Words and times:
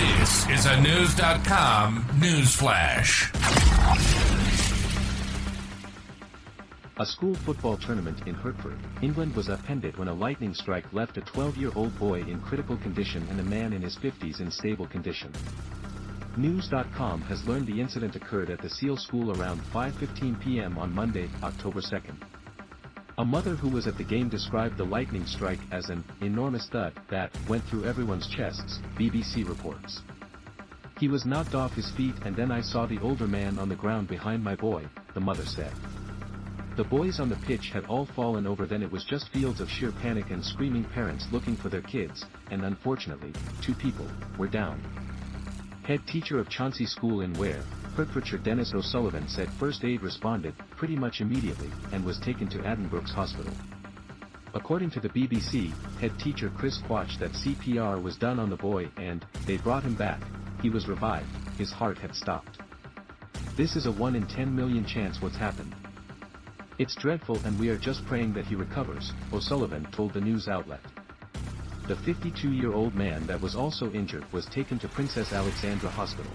This 0.00 0.48
is 0.48 0.64
a 0.64 0.76
Knewz.com 0.76 2.06
news 2.18 2.54
flash. 2.54 3.30
A 6.98 7.04
school 7.04 7.34
football 7.34 7.76
tournament 7.76 8.26
in 8.26 8.34
Hertford, 8.34 8.78
England 9.02 9.36
was 9.36 9.50
upended 9.50 9.98
when 9.98 10.08
a 10.08 10.14
lightning 10.14 10.54
strike 10.54 10.90
left 10.94 11.18
a 11.18 11.20
12-year-old 11.20 11.98
boy 11.98 12.20
in 12.20 12.40
critical 12.40 12.78
condition 12.78 13.26
and 13.28 13.40
a 13.40 13.42
man 13.42 13.74
in 13.74 13.82
his 13.82 13.94
50s 13.96 14.40
in 14.40 14.50
stable 14.50 14.86
condition. 14.86 15.30
Knewz.com 16.34 17.20
has 17.20 17.46
learned 17.46 17.66
the 17.66 17.78
incident 17.78 18.16
occurred 18.16 18.48
at 18.48 18.62
the 18.62 18.70
Sele 18.70 18.96
School 18.96 19.38
around 19.38 19.60
5.15 19.64 20.40
p.m. 20.40 20.78
on 20.78 20.94
Monday, 20.94 21.28
October 21.42 21.82
2nd. 21.82 22.16
A 23.20 23.24
mother 23.24 23.54
who 23.54 23.68
was 23.68 23.86
at 23.86 23.98
the 23.98 24.02
game 24.02 24.30
described 24.30 24.78
the 24.78 24.86
lightning 24.86 25.26
strike 25.26 25.58
as 25.72 25.90
an 25.90 26.02
enormous 26.22 26.70
thud 26.70 26.94
that 27.10 27.30
went 27.50 27.62
through 27.64 27.84
everyone's 27.84 28.26
chests, 28.26 28.80
BBC 28.96 29.46
reports. 29.46 30.00
He 30.98 31.06
was 31.06 31.26
knocked 31.26 31.54
off 31.54 31.74
his 31.74 31.90
feet 31.90 32.14
and 32.24 32.34
then 32.34 32.50
I 32.50 32.62
saw 32.62 32.86
the 32.86 32.98
older 33.00 33.26
man 33.26 33.58
on 33.58 33.68
the 33.68 33.76
ground 33.76 34.08
behind 34.08 34.42
my 34.42 34.54
boy, 34.54 34.86
the 35.12 35.20
mother 35.20 35.44
said. 35.44 35.74
The 36.78 36.84
boys 36.84 37.20
on 37.20 37.28
the 37.28 37.36
pitch 37.46 37.68
had 37.74 37.84
all 37.84 38.06
fallen 38.06 38.46
over 38.46 38.64
then 38.64 38.82
it 38.82 38.90
was 38.90 39.04
just 39.04 39.28
fields 39.28 39.60
of 39.60 39.68
sheer 39.68 39.92
panic 39.92 40.30
and 40.30 40.42
screaming 40.42 40.84
parents 40.84 41.26
looking 41.30 41.56
for 41.56 41.68
their 41.68 41.82
kids, 41.82 42.24
and 42.50 42.64
unfortunately, 42.64 43.34
two 43.60 43.74
people, 43.74 44.06
were 44.38 44.48
down. 44.48 44.80
Head 45.90 46.06
teacher 46.06 46.38
of 46.38 46.48
Chauncy 46.48 46.86
School 46.86 47.22
in 47.22 47.32
Ware, 47.32 47.64
Hertfordshire 47.96 48.38
Dennis 48.38 48.72
O'Sullivan 48.76 49.26
said 49.26 49.50
first 49.58 49.82
aid 49.84 50.02
responded, 50.02 50.54
pretty 50.76 50.94
much 50.94 51.20
immediately, 51.20 51.68
and 51.90 52.04
was 52.04 52.20
taken 52.20 52.46
to 52.50 52.58
Addenbrooke's 52.58 53.10
Hospital. 53.10 53.52
According 54.54 54.90
to 54.92 55.00
the 55.00 55.08
BBC, 55.08 55.72
head 55.98 56.16
teacher 56.16 56.48
Chris 56.56 56.78
Quach 56.86 57.18
that 57.18 57.32
CPR 57.32 58.00
was 58.00 58.16
done 58.16 58.38
on 58.38 58.50
the 58.50 58.56
boy 58.56 58.88
and, 58.98 59.26
they 59.48 59.56
brought 59.56 59.82
him 59.82 59.96
back, 59.96 60.22
he 60.62 60.70
was 60.70 60.86
revived, 60.86 61.26
his 61.58 61.72
heart 61.72 61.98
had 61.98 62.14
stopped. 62.14 62.60
This 63.56 63.74
is 63.74 63.86
a 63.86 63.90
1 63.90 64.14
in 64.14 64.28
10 64.28 64.54
million 64.54 64.86
chance 64.86 65.20
what's 65.20 65.36
happened. 65.36 65.74
It's 66.78 66.94
dreadful 66.94 67.40
and 67.44 67.58
we 67.58 67.68
are 67.68 67.76
just 67.76 68.06
praying 68.06 68.32
that 68.34 68.46
he 68.46 68.54
recovers, 68.54 69.12
O'Sullivan 69.32 69.88
told 69.90 70.12
the 70.12 70.20
news 70.20 70.46
outlet. 70.46 70.82
The 71.90 71.96
52-year-old 71.96 72.94
man 72.94 73.26
that 73.26 73.40
was 73.40 73.56
also 73.56 73.90
injured 73.90 74.24
was 74.32 74.46
taken 74.46 74.78
to 74.78 74.86
Princess 74.86 75.32
Alexandra 75.32 75.90
Hospital. 75.90 76.30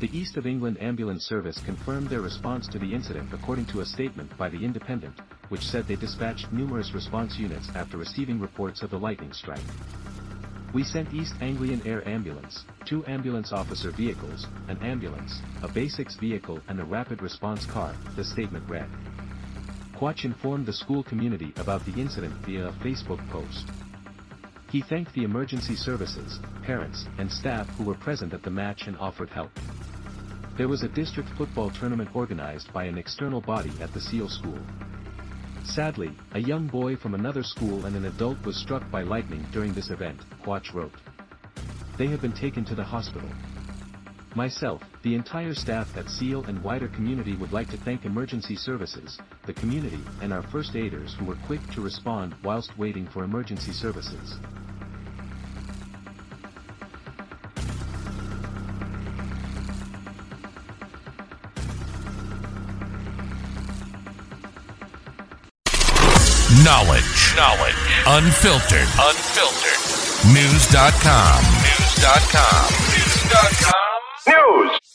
The 0.00 0.14
East 0.14 0.36
of 0.36 0.46
England 0.46 0.76
Ambulance 0.78 1.24
Service 1.24 1.58
confirmed 1.64 2.08
their 2.08 2.20
response 2.20 2.68
to 2.68 2.78
the 2.78 2.92
incident 2.92 3.30
according 3.32 3.64
to 3.72 3.80
a 3.80 3.86
statement 3.86 4.36
by 4.36 4.50
The 4.50 4.62
Independent, 4.62 5.14
which 5.48 5.66
said 5.66 5.88
they 5.88 5.96
dispatched 5.96 6.52
numerous 6.52 6.92
response 6.92 7.38
units 7.38 7.70
after 7.74 7.96
receiving 7.96 8.38
reports 8.38 8.82
of 8.82 8.90
the 8.90 8.98
lightning 8.98 9.32
strike. 9.32 9.64
We 10.74 10.84
sent 10.84 11.14
East 11.14 11.32
Anglian 11.40 11.80
Air 11.86 12.06
Ambulance, 12.06 12.66
two 12.84 13.06
ambulance 13.06 13.54
officer 13.54 13.90
vehicles, 13.90 14.46
an 14.68 14.76
ambulance, 14.82 15.40
a 15.62 15.68
basics 15.68 16.16
vehicle 16.16 16.60
and 16.68 16.78
a 16.78 16.84
rapid 16.84 17.22
response 17.22 17.64
car, 17.64 17.94
the 18.16 18.24
statement 18.24 18.68
read. 18.68 18.90
Quach 19.96 20.26
informed 20.26 20.66
the 20.66 20.74
school 20.74 21.02
community 21.02 21.54
about 21.56 21.82
the 21.86 21.98
incident 21.98 22.34
via 22.44 22.68
a 22.68 22.72
Facebook 22.84 23.26
post. 23.30 23.70
He 24.72 24.80
thanked 24.80 25.12
the 25.12 25.24
emergency 25.24 25.76
services, 25.76 26.40
parents, 26.62 27.04
and 27.18 27.30
staff 27.30 27.68
who 27.76 27.84
were 27.84 27.94
present 27.94 28.32
at 28.32 28.42
the 28.42 28.48
match 28.48 28.86
and 28.86 28.96
offered 28.96 29.28
help. 29.28 29.50
There 30.56 30.66
was 30.66 30.82
a 30.82 30.88
district 30.88 31.28
football 31.36 31.68
tournament 31.68 32.16
organized 32.16 32.72
by 32.72 32.84
an 32.84 32.96
external 32.96 33.42
body 33.42 33.70
at 33.82 33.92
the 33.92 34.00
Sele 34.00 34.30
school. 34.30 34.58
Sadly, 35.62 36.16
a 36.32 36.38
young 36.38 36.68
boy 36.68 36.96
from 36.96 37.14
another 37.14 37.42
school 37.42 37.84
and 37.84 37.94
an 37.94 38.06
adult 38.06 38.42
was 38.46 38.56
struck 38.56 38.90
by 38.90 39.02
lightning 39.02 39.44
during 39.52 39.74
this 39.74 39.90
event, 39.90 40.20
Quach 40.42 40.72
wrote. 40.72 40.94
They 41.98 42.06
have 42.06 42.22
been 42.22 42.32
taken 42.32 42.64
to 42.64 42.74
the 42.74 42.82
hospital. 42.82 43.28
Myself, 44.34 44.82
the 45.02 45.14
entire 45.14 45.52
staff 45.52 45.94
at 45.96 46.08
Sele 46.08 46.44
and 46.44 46.62
wider 46.64 46.88
community 46.88 47.36
would 47.36 47.52
like 47.52 47.68
to 47.70 47.76
thank 47.76 48.06
emergency 48.06 48.56
services, 48.56 49.18
the 49.44 49.52
community, 49.52 50.00
and 50.22 50.32
our 50.32 50.42
first 50.42 50.74
aiders 50.74 51.14
who 51.14 51.26
were 51.26 51.36
quick 51.46 51.60
to 51.72 51.82
respond 51.82 52.34
whilst 52.42 52.78
waiting 52.78 53.06
for 53.06 53.24
emergency 53.24 53.72
services. 53.72 54.38
Knowledge. 66.64 67.36
Knowledge. 67.36 67.74
Unfiltered. 68.06 68.88
Unfiltered. 68.98 69.80
Knewz.com. 70.24 71.42
Knewz.com. 71.42 72.72
Knewz.com. 72.72 73.91
News. 74.26 74.91